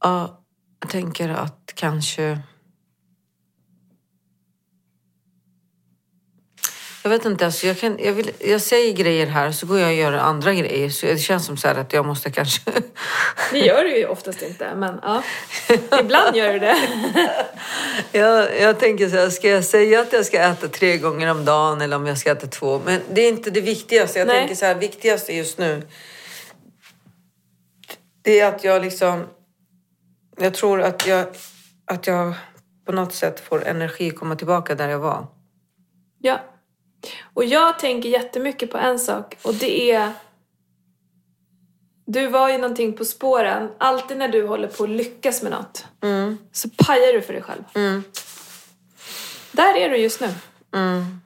[0.00, 0.44] Ja,
[0.80, 2.38] jag tänker att kanske...
[7.06, 9.88] Jag vet inte, alltså jag, kan, jag, vill, jag säger grejer här så går jag
[9.88, 10.90] och gör andra grejer.
[10.90, 12.60] Så det känns som så att jag måste kanske...
[13.52, 15.22] Det gör du ju oftast inte, men ja.
[16.00, 16.76] Ibland gör du det.
[18.18, 21.44] jag, jag tänker så här, ska jag säga att jag ska äta tre gånger om
[21.44, 22.80] dagen eller om jag ska äta två?
[22.84, 24.18] Men det är inte det viktigaste.
[24.18, 24.38] Jag Nej.
[24.38, 25.82] tänker så här, viktigaste just nu
[28.26, 29.24] det är att jag liksom...
[30.38, 31.26] Jag tror att jag,
[31.84, 32.34] att jag
[32.86, 35.26] på något sätt får energi komma tillbaka där jag var.
[36.18, 36.40] Ja.
[37.34, 40.10] Och jag tänker jättemycket på en sak och det är...
[42.08, 43.70] Du var ju någonting på spåren.
[43.78, 46.38] Alltid när du håller på att lyckas med något Mm.
[46.52, 47.62] så pajar du för dig själv.
[47.74, 48.04] Mm.
[49.52, 50.28] Där är du just nu.
[50.74, 51.20] Mm.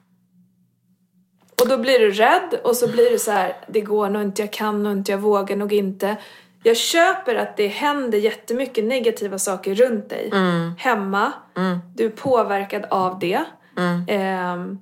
[1.61, 4.41] Och då blir du rädd och så blir du så här, det går nog inte,
[4.41, 6.17] jag kan nog inte, jag vågar nog inte.
[6.63, 10.29] Jag köper att det händer jättemycket negativa saker runt dig.
[10.33, 10.71] Mm.
[10.77, 11.33] Hemma.
[11.57, 11.79] Mm.
[11.95, 13.43] Du är påverkad av det.
[13.77, 14.79] Mm.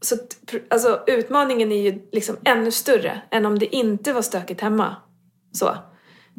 [0.00, 0.16] Så
[0.70, 4.96] alltså, utmaningen är ju liksom ännu större än om det inte var stökigt hemma.
[5.52, 5.76] Så.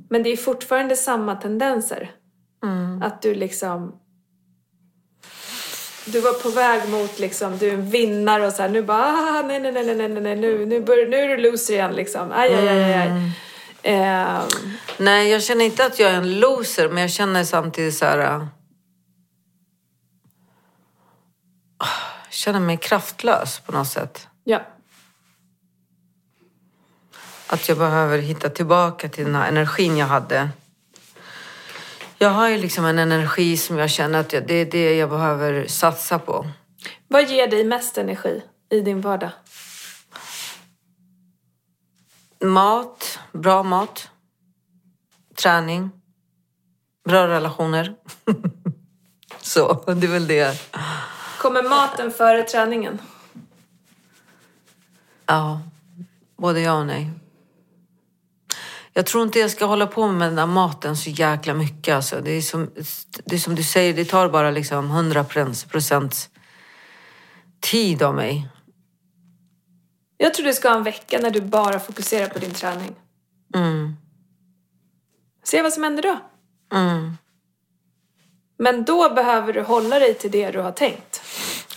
[0.09, 2.11] Men det är fortfarande samma tendenser.
[2.63, 3.01] Mm.
[3.01, 3.95] Att du liksom...
[6.05, 9.05] Du var på väg mot liksom, du är en vinnare och så här, nu bara
[9.05, 11.93] ah, nej, nej, nej, nej, nej, nej, nu, nu, börjar, nu är du loser igen
[11.93, 12.31] liksom.
[12.31, 12.93] Aj, aj, aj, aj.
[12.93, 13.31] aj.
[13.83, 14.47] Ehm,
[14.97, 18.35] Nej, jag känner inte att jag är en loser, men jag känner samtidigt så här...
[18.35, 18.45] äh,
[22.25, 24.27] Jag känner mig kraftlös på något sätt.
[24.43, 24.61] ja.
[27.47, 30.49] Att jag behöver hitta tillbaka till den här energin jag hade.
[32.17, 35.09] Jag har ju liksom en energi som jag känner att jag, det är det jag
[35.09, 36.47] behöver satsa på.
[37.07, 39.31] Vad ger dig mest energi i din vardag?
[42.43, 44.09] Mat, bra mat,
[45.35, 45.91] träning,
[47.05, 47.95] bra relationer.
[49.41, 50.57] Så, det är väl det.
[51.41, 53.01] Kommer maten före träningen?
[55.25, 55.61] Ja,
[56.37, 57.11] både ja och nej.
[58.93, 61.95] Jag tror inte jag ska hålla på med den där maten så jäkla mycket.
[61.95, 62.21] Alltså.
[62.21, 62.71] Det, är som,
[63.25, 65.25] det är som du säger, det tar bara liksom 100
[65.69, 66.29] procent
[67.59, 68.49] tid av mig.
[70.17, 72.95] Jag tror du ska ha en vecka när du bara fokuserar på din träning.
[73.55, 73.95] Mm,
[75.43, 76.19] Se vad som händer då.
[76.77, 77.17] mm.
[78.57, 81.10] Men då behöver du hålla dig till det du har tänkt.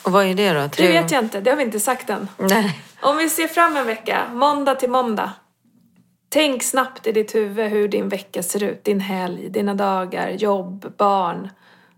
[0.04, 0.68] Och vad är det då?
[0.76, 2.28] Det vet jag inte, det har vi inte sagt än.
[2.38, 2.80] Nej.
[3.00, 5.32] Om vi ser fram en vecka, måndag till måndag.
[6.28, 8.84] Tänk snabbt i ditt huvud hur din vecka ser ut.
[8.84, 11.50] Din helg, dina dagar, jobb, barn,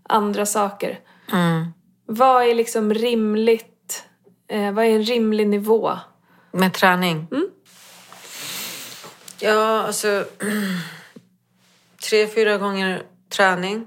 [0.03, 0.99] andra saker.
[1.31, 1.65] Mm.
[2.05, 4.03] Vad är liksom rimligt?
[4.47, 5.91] Eh, vad är en rimlig nivå?
[6.51, 7.27] Med träning?
[7.31, 7.47] Mm.
[9.39, 10.25] Ja, alltså...
[12.09, 13.85] tre, fyra gånger träning.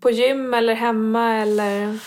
[0.00, 1.98] På gym eller hemma eller...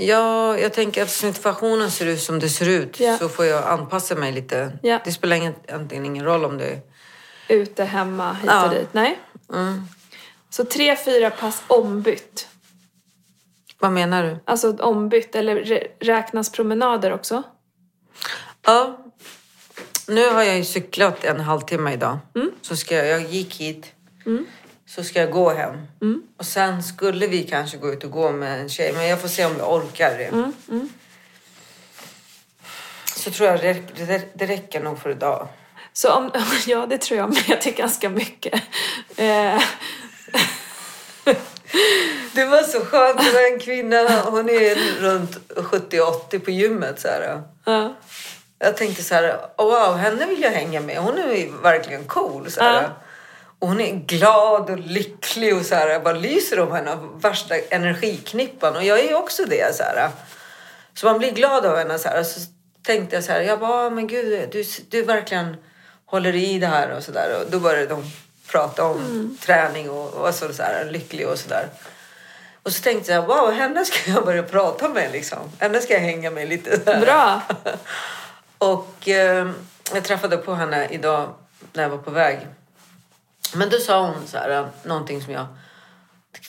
[0.00, 3.18] Ja, jag tänker att situationen ser ut som det ser ut Ja.
[3.18, 4.78] så får jag anpassa mig lite.
[4.82, 5.00] Ja.
[5.04, 6.80] Det spelar ingen, egentligen ingen roll om det...
[7.48, 8.64] Ute, hemma, hit Ja.
[8.64, 8.88] och dit.
[8.92, 9.18] Nej.
[9.52, 9.82] Mm.
[10.50, 12.48] Så tre, fyra pass ombytt.
[13.78, 14.36] Vad menar du?
[14.44, 17.42] Alltså ombytt, eller rä- räknas promenader också?
[18.66, 18.98] Ja,
[20.08, 22.18] nu har jag ju cyklat en halvtimme idag.
[22.34, 22.50] Mm.
[22.62, 23.92] Så ska jag, jag gick hit,
[24.88, 25.74] så ska jag gå hem.
[26.02, 26.22] Mm.
[26.36, 29.28] Och sen skulle vi kanske gå ut och gå med en tjej, men jag får
[29.28, 30.24] se om jag orkar det.
[30.24, 30.88] Mm,
[33.16, 35.48] Så tror jag det, räck- det, det räcker nog för idag.
[35.92, 36.30] Så om,
[36.66, 37.42] ja, det tror jag med.
[37.48, 38.62] Det är ganska mycket.
[39.16, 39.62] Eh,
[42.32, 47.00] Det var så skönt, det var en kvinna, hon är runt 70-80 på gymmet.
[47.00, 47.42] Så här.
[47.64, 47.94] ja.
[48.58, 50.98] Jag tänkte så här, wow, henne vill jag hänga med.
[50.98, 52.50] Hon är verkligen cool.
[52.50, 52.82] Så här.
[52.82, 52.88] Ja.
[53.58, 57.20] Och hon är glad och lycklig och så här, jag bara lyser om henne av
[57.20, 58.76] värsta energiknippan.
[58.76, 59.76] Och jag är ju också det.
[59.76, 60.10] Så, här.
[60.94, 61.98] så man blir glad av henne.
[61.98, 62.22] Så, här.
[62.22, 62.40] så
[62.82, 65.56] tänkte jag så här, jag bara, "Ah, men gud, du, du verkligen
[66.06, 67.40] håller i det här och så där.
[67.40, 68.04] Och då började de
[68.52, 71.68] prata om träning och, och så, så här, lycklig och så där.
[72.62, 75.38] Och så tänkte jag, wow, henne ska jag börja prata med liksom.
[75.58, 76.80] Henne ska jag hänga med lite.
[76.86, 77.00] Här.
[77.00, 77.42] Bra.
[78.58, 79.50] Och eh,
[79.94, 81.34] jag träffade på henne idag
[81.72, 82.38] när jag var på väg.
[83.54, 85.46] Men då sa hon så här, någonting som jag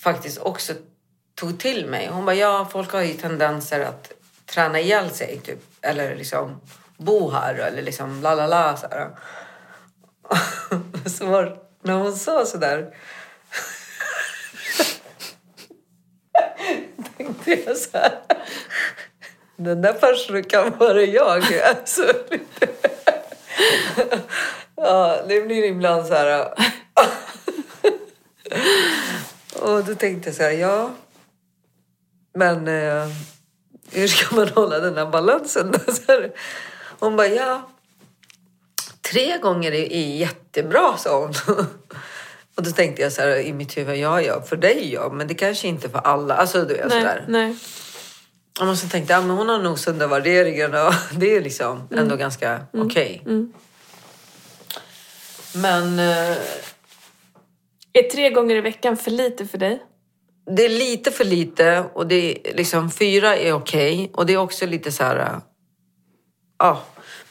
[0.03, 0.73] faktiskt också
[1.35, 2.07] tog till mig.
[2.07, 4.11] Hon bara, ja folk har ju tendenser att
[4.45, 5.59] träna ihjäl sig typ.
[5.81, 6.61] Eller liksom
[6.97, 9.09] bo här eller liksom la la la så här.
[11.09, 12.95] så var, när hon sa så där
[17.17, 18.19] tänkte jag så här.
[19.55, 21.43] Den där personen kan vara jag.
[21.63, 22.13] Alltså,
[24.75, 26.53] ja, det blir ibland så här.
[29.61, 30.91] Och då tänkte jag så här, ja.
[32.33, 33.07] Men eh,
[33.91, 35.73] hur ska man hålla den här balansen?
[36.99, 37.69] Hon bara, ja,
[39.11, 41.33] tre gånger är, jättebra, sa hon.
[42.55, 45.27] Och då tänkte jag så här i mitt huvud, ja, ja, för dig ja, men
[45.27, 46.35] det kanske inte för alla.
[46.35, 47.25] Alltså du vet Nej, sådär.
[47.27, 47.57] nej.
[48.61, 51.87] Och så tänkte jag, ja, men hon har nog sunda värderingar och det är liksom
[51.91, 53.21] ändå ganska okej.
[53.25, 53.53] Mm.
[55.53, 56.37] Men eh,
[57.99, 59.83] Är tre gånger i veckan för lite för dig?
[60.55, 62.15] det är lite för lite och det
[62.49, 65.15] är liksom fyra är okej och det är också lite så här.
[65.19, 65.37] äh,
[66.59, 66.81] Ja,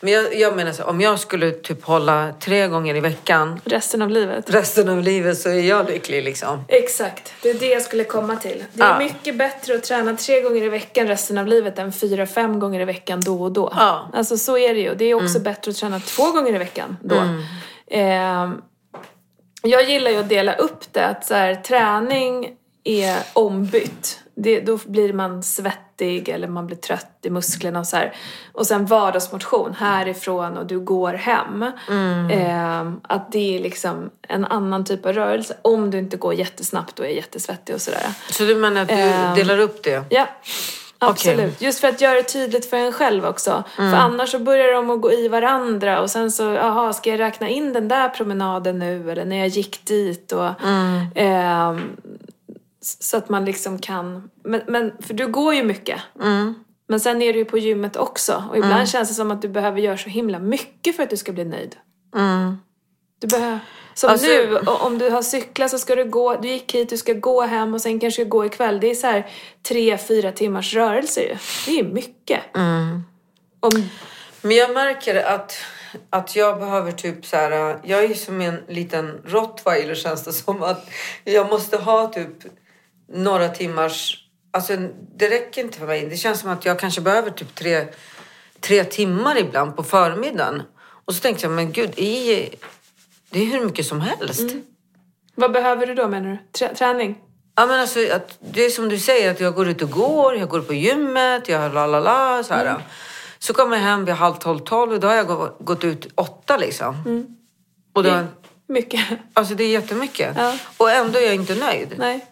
[0.00, 4.02] men jag, jag menar så om jag skulle typ hålla tre gånger i veckan Resten
[4.02, 4.50] av livet?
[4.50, 6.64] resten av livet så är jag lycklig liksom.
[6.68, 8.64] Exakt, det är det jag skulle komma till.
[8.72, 8.98] Det är Ja.
[8.98, 12.80] mycket bättre att träna tre gånger i veckan resten av livet än fyra, fem gånger
[12.80, 13.72] i veckan då och då.
[13.76, 14.00] Ja.
[14.00, 14.18] Mm.
[14.18, 14.94] Alltså så är det ju.
[14.94, 17.16] Det är också bättre att träna två gånger i veckan då.
[17.90, 18.62] Ehm,
[19.62, 22.50] jag gillar ju att dela upp det, att så här, träning
[22.84, 24.20] är ombytt.
[24.34, 28.14] Det, då blir man svettig eller man blir trött i musklerna och så här.
[28.52, 31.64] Och sen vardagsmotion härifrån och du går hem.
[32.30, 35.56] Ehm, att det är liksom en annan typ av rörelse.
[35.62, 38.06] Om du inte går jättesnabbt och är jättesvettig och sådär.
[38.30, 39.34] Så du menar att du Ehm.
[39.34, 40.04] delar upp det?
[40.10, 40.26] Ja,
[40.98, 41.60] absolut.
[41.60, 43.64] Just för att göra det tydligt för en själv också.
[43.76, 47.20] För annars så börjar de att gå i varandra och sen så, jaha, ska jag
[47.20, 50.50] räkna in den där promenaden nu eller när jag gick dit och
[51.14, 51.96] ehm,
[52.80, 56.00] så att man liksom kan, men, men för du går ju mycket.
[56.88, 59.48] Men sen är du ju på gymmet också och ibland känns det som att du
[59.48, 61.76] behöver göra så himla mycket för att du ska bli nöjd.
[63.20, 63.58] Du behöver,
[63.98, 66.96] som Alltså- nu, om du har cyklat så ska du gå, du gick hit, du
[66.96, 68.80] ska gå hem och sen kanske gå ikväll.
[68.80, 69.30] Det är så här
[69.68, 71.36] tre, fyra timmars rörelse ju.
[71.66, 72.40] Det är mycket.
[73.60, 73.88] Om,
[74.42, 75.56] Men jag märker att,
[76.10, 77.78] att jag behöver typ så här.
[77.84, 80.62] Jag är som en liten rottweiler känns det som.
[80.62, 80.90] att
[81.24, 82.36] Jag måste ha typ
[83.12, 84.24] några timmars...
[84.50, 84.76] Alltså
[85.16, 86.06] det räcker inte för mig.
[86.06, 87.86] Det känns som att jag kanske behöver typ tre,
[88.60, 90.62] tre timmar ibland på förmiddagen.
[91.04, 92.48] Och så tänkte jag, men gud, i,
[93.30, 94.50] det är hur mycket som helst.
[95.34, 96.38] vad behöver du då menar du?
[96.58, 97.18] Trä, träning?
[97.56, 100.36] Ja, men alltså, att, det är som du säger, att jag går ut och går,
[100.36, 102.82] jag går på gymmet, jag la la la så här.
[103.38, 106.06] Så kommer jag hem vid halv tolv, tolv och då har jag gå- gått ut
[106.14, 106.94] åtta liksom.
[107.92, 108.24] Och då,
[108.68, 109.00] Mycket.
[109.34, 110.34] alltså det är jättemycket.
[110.38, 110.56] Ja.
[110.76, 111.94] Och ändå är jag inte nöjd.
[111.98, 112.26] Nej.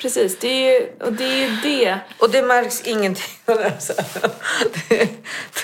[0.00, 1.98] Precis, det är ju, och det är ju det.
[2.18, 3.24] Och det märks ingenting.
[3.64, 3.92] Alltså,
[4.88, 5.08] det,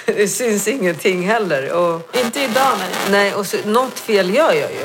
[0.07, 1.73] det syns ingenting heller.
[1.73, 4.85] Och, Inte idag men nej, och så, något fel gör jag ju.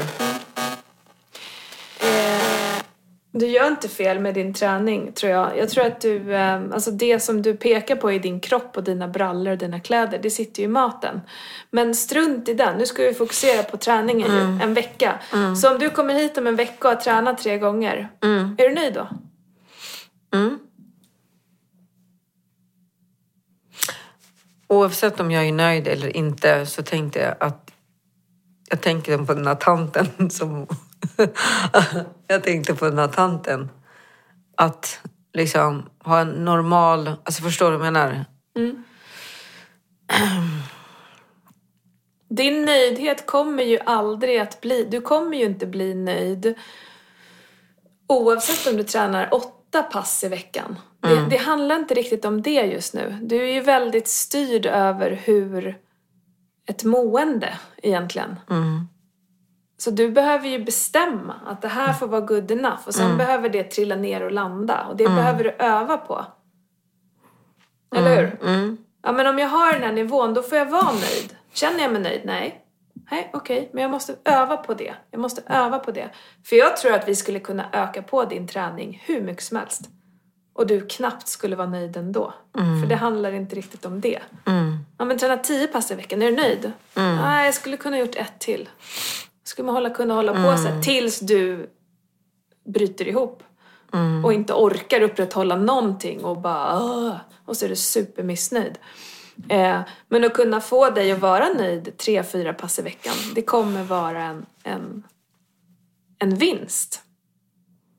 [1.99, 2.83] Eh,
[3.31, 5.57] du gör inte fel med din träning tror jag.
[5.57, 8.83] Jag tror att du, eh, alltså det som du pekar på i din kropp och
[8.83, 11.21] dina brallor och dina kläder, det sitter ju i maten.
[11.71, 15.19] Men strunt i den, nu ska vi fokusera på träningen ju, en vecka.
[15.61, 18.09] Så om du kommer hit om en vecka och har tränat tre gånger,
[18.57, 19.07] är du nöjd då?
[20.33, 20.59] Mm.
[24.67, 27.71] Oavsett om jag är nöjd eller inte så tänkte jag att
[28.69, 30.67] jag tänkte på den här tanten som...
[32.27, 33.69] jag tänkte på den här tanten.
[34.57, 34.99] Att
[35.33, 37.07] liksom ha en normal...
[37.07, 38.25] Alltså förstår du vad jag menar?
[38.55, 38.83] Mm.
[42.29, 46.55] Din nöjdhet kommer ju aldrig att bli, du kommer ju inte bli nöjd
[48.07, 50.79] oavsett om du tränar åtta pass i veckan.
[51.01, 53.17] Det, det handlar inte riktigt om det just nu.
[53.21, 55.77] Du är ju väldigt styrd över hur
[56.67, 57.53] ett mående
[57.83, 58.35] egentligen.
[59.77, 63.49] Så du behöver ju bestämma att det här får vara good enough och sen behöver
[63.49, 66.25] det trilla ner och landa och det behöver du öva på.
[67.95, 68.37] Eller hur?
[69.03, 71.35] Ja men om jag har den här nivån då får jag vara nöjd.
[71.53, 72.21] Känner jag mig nöjd?
[72.25, 72.65] Nej.
[73.11, 73.69] Nej, okej.
[73.73, 74.93] Men jag måste öva på det.
[75.11, 76.09] Jag måste öva på det.
[76.45, 79.81] För jag tror att vi skulle kunna öka på din träning hur mycket som helst.
[80.53, 82.33] Och du knappt skulle vara nöjd ändå.
[82.81, 84.19] För det handlar inte riktigt om det.
[84.97, 86.71] Ja men träna tio pass i veckan, är du nöjd?
[86.95, 88.69] Nej, jag skulle kunna gjort ett till.
[89.43, 91.69] Skulle man hålla, kunna hålla på så här tills du
[92.65, 93.43] bryter ihop.
[94.25, 98.79] Och inte orkar upprätthålla någonting och bara "Åh", och så är du supermissnöjd.
[99.49, 103.41] Eh, men att kunna få dig att vara nöjd tre, fyra pass i veckan, det
[103.41, 105.03] kommer vara en, en,
[106.19, 107.01] en vinst.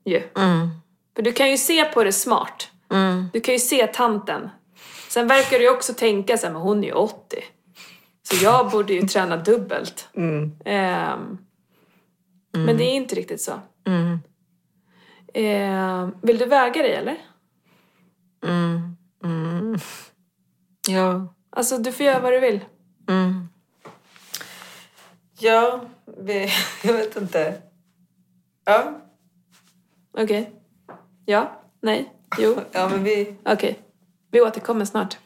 [0.05, 0.21] Ju.
[1.15, 2.67] För du kan ju se på det smart.
[3.33, 4.49] Du kan ju se tanten.
[5.09, 7.43] Sen verkar du ju också tänka så här, men hon är ju 80.
[8.23, 10.09] Så jag borde ju träna dubbelt.
[10.65, 11.37] Ehm,
[12.53, 13.51] Men det är inte riktigt så.
[15.33, 17.17] Ehm, vill du väga dig eller?
[20.87, 21.33] Ja.
[21.55, 22.59] Alltså du får göra vad du vill.
[25.39, 25.81] Ja,
[26.17, 26.51] vi,
[26.83, 27.61] jag vet inte.
[28.65, 29.01] Ja,
[30.17, 30.51] Okej.
[31.25, 31.61] Ja?
[31.81, 32.13] Nej?
[32.37, 32.57] Jo?
[32.71, 33.35] ja men vi...
[33.45, 33.79] Okej.
[34.31, 35.17] Vi återkommer snart.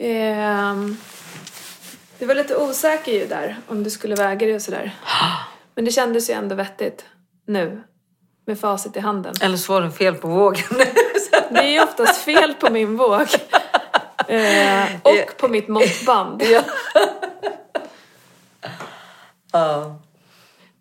[0.00, 0.96] Ehm,
[2.18, 4.94] du var lite osäker ju där om du skulle väga dig och sådär.
[5.74, 7.04] Men det kändes ju ändå vettigt
[7.46, 7.82] nu
[8.46, 9.34] med facit i handen.
[9.40, 10.64] Eller så var det fel på vågen.
[11.50, 13.26] Det är ju oftast fel på min våg.
[14.28, 16.42] Eh, och på mitt måttband.
[16.42, 16.62] ja.
[19.52, 20.00] ja.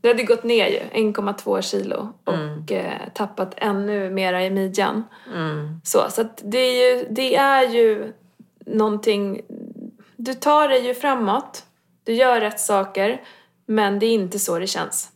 [0.01, 5.03] Det hade gått ner ju, 1,2 kilo och eh, tappat ännu mera i midjan.
[5.33, 5.81] Mm.
[5.83, 8.13] Så, så det är ju, det är ju
[8.65, 9.41] någonting,
[10.15, 11.65] du tar dig ju framåt,
[12.03, 13.21] du gör rätt saker,
[13.65, 15.11] men det är inte så det känns.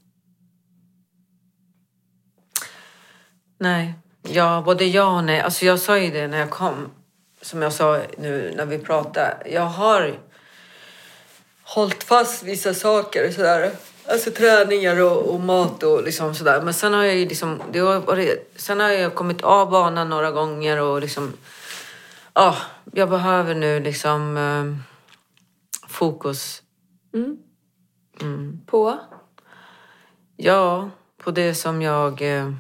[3.57, 3.93] Nej.
[4.23, 5.41] Ja, både ja och nej.
[5.41, 6.91] Alltså jag sa ju det när jag kom.
[7.41, 9.37] Som jag sa nu när vi pratade.
[9.45, 10.19] Jag har
[11.63, 13.71] hållit fast vissa saker sådär.
[14.05, 16.61] Alltså träningar och, och mat och liksom sådär.
[16.61, 20.09] Men sen har jag ju liksom, det har varit, sen har jag kommit av banan
[20.09, 21.33] några gånger och liksom,
[22.33, 22.57] ja,
[22.93, 24.77] jag behöver nu liksom eh,
[25.87, 26.61] fokus.
[28.65, 28.99] På?
[30.37, 30.89] Ja,
[31.23, 32.53] på det som jag eh,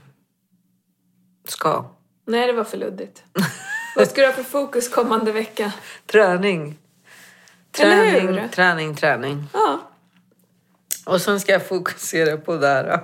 [1.47, 1.85] ska.
[2.25, 3.23] Nej, det var för luddigt.
[3.95, 5.71] Vad ska du ha för fokus kommande vecka?
[6.05, 6.77] Träning.
[7.71, 9.47] Träning, träning, träning.
[9.53, 9.79] Ja,
[11.05, 12.85] Och sen ska jag fokusera på det här.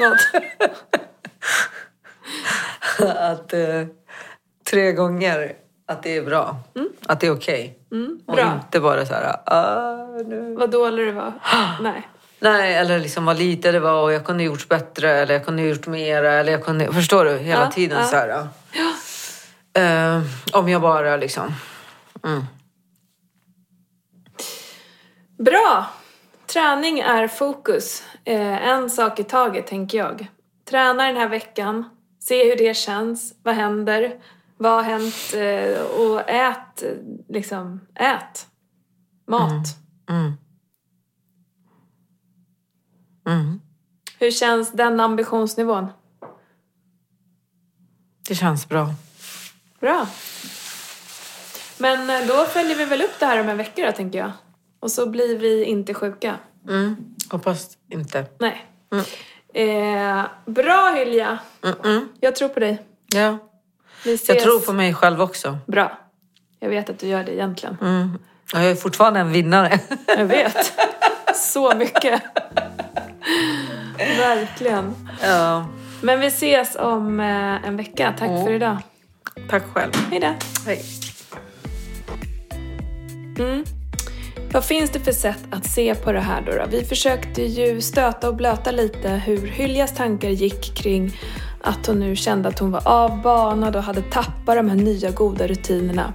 [0.00, 0.18] vad?
[3.16, 3.86] Att eh,
[4.64, 5.52] tre gånger
[5.86, 6.56] att det är bra.
[7.06, 7.78] Att det är okej.
[8.26, 8.60] Och bra.
[8.64, 10.54] inte bara så här, ah, nu.
[10.54, 11.32] Vad dålig du var?
[11.80, 12.08] Nej.
[12.40, 15.62] Nej, eller liksom vad lite det var och jag kunde gjort bättre eller jag kunde
[15.62, 17.38] gjort mera eller jag kunde, förstår du?
[17.38, 18.04] Hela Ja, tiden ja.
[18.04, 18.48] så här.
[19.72, 20.22] Eh,
[20.52, 21.54] om jag bara liksom,
[22.24, 22.44] mm.
[25.38, 25.86] Bra!
[26.46, 28.02] Träning är fokus.
[28.24, 30.26] Eh, en sak i taget, tänker jag.
[30.70, 31.84] Träna den här veckan,
[32.20, 34.12] se hur det känns, vad händer,
[34.56, 36.82] vad har hänt eh, och ät,
[37.28, 38.46] liksom, ät.
[39.28, 39.50] Mat.
[40.08, 40.20] Mm.
[40.20, 40.32] Mm.
[44.18, 45.86] Hur känns den ambitionsnivån?
[48.28, 48.94] Det känns bra.
[49.80, 50.06] Bra.
[51.78, 54.32] Men eh, då följer vi väl upp det här om en vecka då, tänker jag.
[54.80, 56.36] Och så blir vi inte sjuka.
[56.68, 56.96] Mm.
[57.30, 58.24] Hoppas inte.
[58.38, 58.66] Nej.
[59.54, 61.38] Eh, bra Hylja!
[61.62, 62.08] Mm-mm.
[62.20, 62.82] Jag tror på dig.
[63.06, 63.38] Ja.
[64.04, 64.28] Vi ses.
[64.28, 65.58] Jag tror på mig själv också.
[65.66, 65.98] Bra.
[66.58, 67.76] Jag vet att du gör det egentligen.
[67.80, 68.18] Mm.
[68.52, 69.80] Jag är fortfarande en vinnare.
[70.06, 70.72] Jag vet.
[71.34, 72.22] Så mycket.
[73.98, 74.94] Verkligen.
[75.22, 75.66] ja.
[76.02, 78.14] Men vi ses om eh, en vecka.
[78.18, 78.76] Tack för idag.
[79.50, 79.92] Tack själv.
[80.10, 80.34] Hej då.
[80.66, 80.82] Hej.
[84.52, 86.64] Vad finns det för sätt att se på det här då, då?
[86.70, 91.16] Vi försökte ju stöta och blöta lite hur Hyljas tankar gick kring
[91.60, 95.46] att hon nu kände att hon var avbanad och hade tappat de här nya goda
[95.46, 96.14] rutinerna.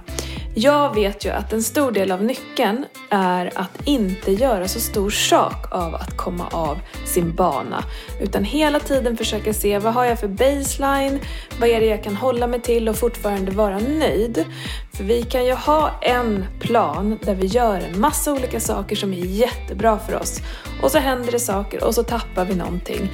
[0.58, 5.10] Jag vet ju att en stor del av nyckeln är att inte göra så stor
[5.10, 7.84] sak av att komma av sin bana.
[8.20, 11.20] Utan hela tiden försöka se vad har jag för baseline,
[11.60, 14.44] vad är det jag kan hålla mig till och fortfarande vara nöjd.
[14.92, 19.12] För vi kan ju ha en plan där vi gör en massa olika saker som
[19.12, 20.40] är jättebra för oss.
[20.82, 23.10] Och så händer det saker och så tappar vi någonting.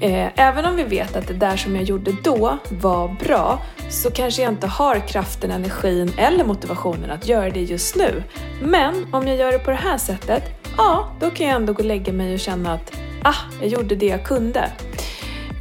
[0.00, 4.10] Eh, även om vi vet att det där som jag gjorde då var bra så
[4.10, 8.22] kanske jag inte har kraften, energin eller motivationen att göra det just nu.
[8.62, 10.42] Men om jag gör det på det här sättet,
[10.76, 12.92] ja, då kan jag ändå gå och lägga mig och känna att
[13.22, 14.72] ah, jag gjorde det jag kunde.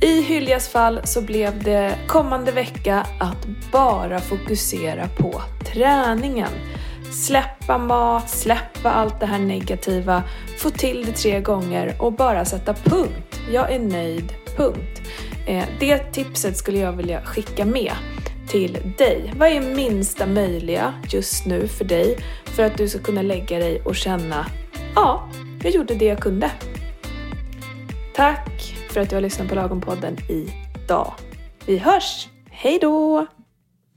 [0.01, 5.41] I Hyljas fall så blev det kommande vecka att bara fokusera på
[5.73, 6.51] träningen.
[7.11, 10.23] Släppa mat, släppa allt det här negativa,
[10.57, 13.32] få till det tre gånger och bara sätta punkt.
[13.51, 15.01] Jag är nöjd, punkt.
[15.47, 17.93] Eh, det tipset skulle jag vilja skicka med
[18.47, 19.33] till dig.
[19.35, 23.81] Vad är minsta möjliga just nu för dig för att du ska kunna lägga dig
[23.81, 24.45] och känna
[24.95, 25.29] ja,
[25.63, 26.51] jag gjorde det jag kunde.
[28.15, 31.13] Tack för att du har lyssnat på Lagom-podden idag.
[31.65, 32.27] Vi hörs!
[32.49, 33.27] Hej då!